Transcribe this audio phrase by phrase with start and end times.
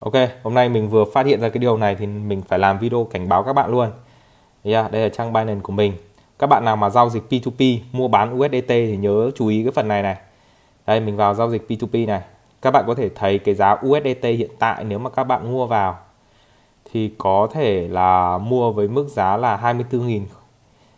[0.00, 0.12] Ok,
[0.42, 3.04] hôm nay mình vừa phát hiện ra cái điều này thì mình phải làm video
[3.04, 3.90] cảnh báo các bạn luôn.
[4.62, 5.92] Yeah, đây là trang Binance của mình.
[6.38, 9.72] Các bạn nào mà giao dịch P2P mua bán USDT thì nhớ chú ý cái
[9.72, 10.16] phần này này.
[10.86, 12.20] Đây mình vào giao dịch P2P này.
[12.62, 15.66] Các bạn có thể thấy cái giá USDT hiện tại nếu mà các bạn mua
[15.66, 15.98] vào
[16.92, 19.74] thì có thể là mua với mức giá là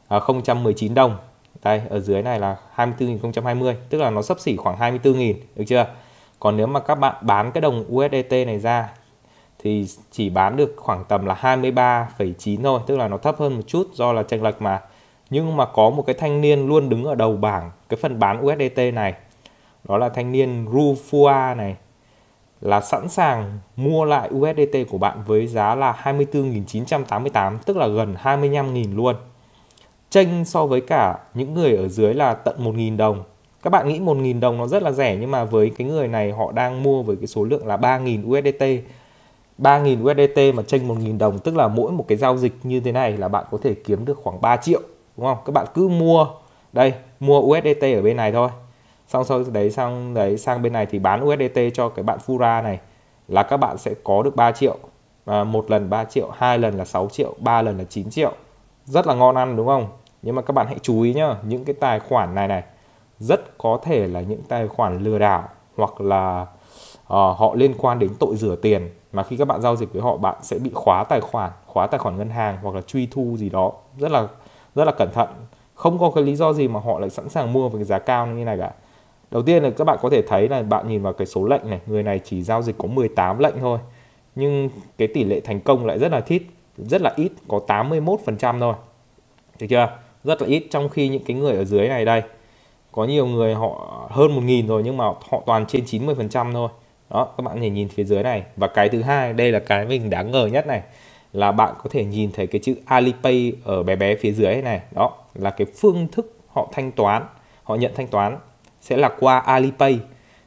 [0.09, 1.17] 24.019 à, đồng.
[1.63, 5.87] Đây ở dưới này là 24.020 tức là nó sấp xỉ khoảng 24.000 được chưa?
[6.41, 8.89] Còn nếu mà các bạn bán cái đồng USDT này ra
[9.59, 13.63] thì chỉ bán được khoảng tầm là 23,9 thôi tức là nó thấp hơn một
[13.67, 14.81] chút do là chênh lệch mà.
[15.31, 18.47] Nhưng mà có một cái thanh niên luôn đứng ở đầu bảng cái phần bán
[18.47, 19.15] USDT này.
[19.85, 21.77] Đó là thanh niên Rufua này
[22.61, 28.15] là sẵn sàng mua lại USDT của bạn với giá là 24.988 tức là gần
[28.23, 29.17] 25.000 luôn.
[30.11, 33.23] Chênh so với cả những người ở dưới là tận 1.000 đồng
[33.63, 36.33] các bạn nghĩ 1.000 đồng nó rất là rẻ nhưng mà với cái người này
[36.33, 38.65] họ đang mua với cái số lượng là 3.000 USDT
[39.59, 42.93] 3.000 USDT mà tranh 1.000 đồng tức là mỗi một cái giao dịch như thế
[42.93, 44.81] này là bạn có thể kiếm được khoảng 3 triệu
[45.17, 45.39] đúng không?
[45.45, 46.27] Các bạn cứ mua
[46.73, 48.49] đây mua USDT ở bên này thôi.
[49.09, 52.63] Xong sau đấy sang đấy sang bên này thì bán USDT cho cái bạn Fura
[52.63, 52.79] này
[53.29, 54.77] là các bạn sẽ có được 3 triệu.
[55.25, 58.33] À, một lần 3 triệu hai lần là 6 triệu ba lần là 9 triệu.
[58.85, 59.89] Rất là ngon ăn đúng không?
[60.23, 62.63] Nhưng mà các bạn hãy chú ý nhá những cái tài khoản này này
[63.19, 67.99] rất có thể là những tài khoản lừa đảo hoặc là uh, họ liên quan
[67.99, 70.71] đến tội rửa tiền mà khi các bạn giao dịch với họ bạn sẽ bị
[70.75, 73.73] khóa tài khoản khóa tài khoản ngân hàng hoặc là truy thu gì đó.
[73.99, 74.29] Rất là
[74.75, 75.29] rất là cẩn thận.
[75.75, 77.99] Không có cái lý do gì mà họ lại sẵn sàng mua với cái giá
[77.99, 78.71] cao như này cả.
[79.31, 81.71] Đầu tiên là các bạn có thể thấy là bạn nhìn vào cái số lệnh
[81.71, 83.79] này người này chỉ giao dịch có 18 lệnh thôi
[84.35, 86.43] nhưng cái tỷ lệ thành công lại rất là thít
[86.79, 88.75] rất là ít có 81% thôi.
[89.61, 89.89] Được chưa?
[90.25, 92.23] Rất là ít trong khi những cái người ở dưới này đây
[92.99, 96.69] có nhiều người họ hơn 1.000 rồi nhưng mà họ toàn trên 90% thôi.
[97.11, 98.43] Đó, các bạn thể nhìn phía dưới này.
[98.57, 100.83] Và cái thứ hai, đây là cái mình đáng ngờ nhất này,
[101.33, 104.81] là bạn có thể nhìn thấy cái chữ Alipay ở bé bé phía dưới này.
[104.91, 107.27] Đó, là cái phương thức họ thanh toán,
[107.63, 108.39] họ nhận thanh toán
[108.81, 109.99] sẽ là qua Alipay.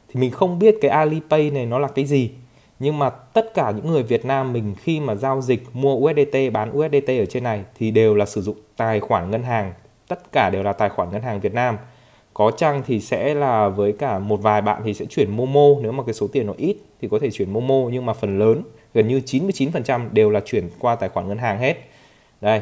[0.08, 2.30] Thì mình không biết cái Alipay này nó là cái gì,
[2.78, 6.52] nhưng mà tất cả những người Việt Nam mình khi mà giao dịch mua USDT
[6.52, 9.72] bán USDT ở trên này thì đều là sử dụng tài khoản ngân hàng.
[10.08, 11.76] Tất cả đều là tài khoản ngân hàng Việt Nam
[12.34, 15.92] có chăng thì sẽ là với cả một vài bạn thì sẽ chuyển Momo nếu
[15.92, 18.62] mà cái số tiền nó ít thì có thể chuyển Momo nhưng mà phần lớn
[18.94, 21.76] gần như 99% đều là chuyển qua tài khoản ngân hàng hết.
[22.40, 22.60] Đây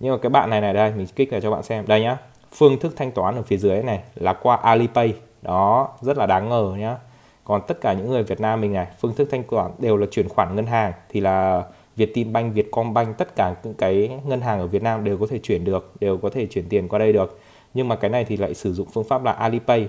[0.00, 1.86] nhưng mà cái bạn này này đây mình kích lại cho bạn xem.
[1.86, 2.16] Đây nhá
[2.52, 5.14] phương thức thanh toán ở phía dưới này là qua Alipay.
[5.42, 6.96] Đó rất là đáng ngờ nhá.
[7.44, 10.06] Còn tất cả những người Việt Nam mình này phương thức thanh toán đều là
[10.10, 11.64] chuyển khoản ngân hàng thì là
[11.96, 15.64] Vietinbank, Vietcombank tất cả những cái ngân hàng ở Việt Nam đều có thể chuyển
[15.64, 17.38] được đều có thể chuyển tiền qua đây được
[17.78, 19.88] nhưng mà cái này thì lại sử dụng phương pháp là Alipay.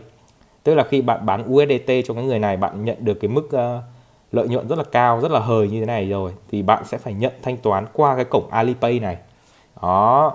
[0.64, 3.46] Tức là khi bạn bán USDT cho cái người này bạn nhận được cái mức
[3.46, 3.84] uh,
[4.32, 6.98] lợi nhuận rất là cao rất là hời như thế này rồi thì bạn sẽ
[6.98, 9.18] phải nhận thanh toán qua cái cổng Alipay này.
[9.82, 10.34] Đó.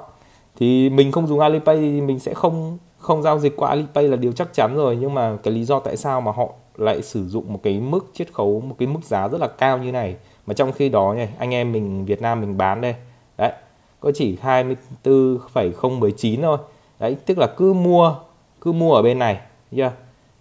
[0.56, 4.16] Thì mình không dùng Alipay thì mình sẽ không không giao dịch qua Alipay là
[4.16, 4.96] điều chắc chắn rồi.
[5.00, 8.06] Nhưng mà cái lý do tại sao mà họ lại sử dụng một cái mức
[8.14, 10.16] chiết khấu một cái mức giá rất là cao như này?
[10.46, 12.94] Mà trong khi đó này anh em mình Việt Nam mình bán đây.
[13.38, 13.52] Đấy
[14.04, 16.58] có chỉ 24,019 thôi
[17.04, 18.14] đấy, tức là cứ mua
[18.60, 19.40] cứ mua ở bên này
[19.76, 19.92] chưa?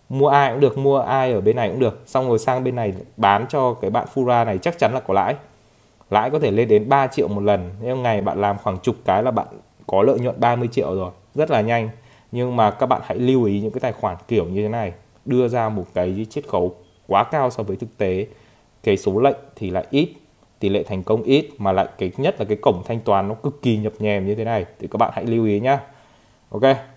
[0.10, 2.02] Mua ai cũng được, mua ai ở bên này cũng được.
[2.06, 5.14] Xong rồi sang bên này bán cho cái bạn Fura này, chắc chắn là có
[5.14, 5.36] lãi.
[6.10, 7.72] Lãi có thể lên đến 3 triệu một lần.
[7.82, 9.48] Nếu ngày bạn làm khoảng chục cái là bạn
[9.88, 11.12] có lợi nhuận 30 triệu rồi.
[11.36, 11.90] Rất là nhanh.
[12.32, 14.94] Nhưng mà các bạn hãy lưu ý những cái tài khoản kiểu như thế này.
[15.26, 16.76] Đưa ra một cái chiết khấu
[17.08, 18.28] quá cao so với thực tế.
[18.84, 20.10] Cái số lệnh thì lại ít,
[20.60, 23.36] tỷ lệ thành công ít, mà lại cái, nhất là cái cổng thanh toán nó
[23.36, 24.66] cực kỳ nhập nhèm như thế này.
[24.80, 25.80] Thì các bạn hãy lưu ý nhá.
[26.54, 26.93] Ok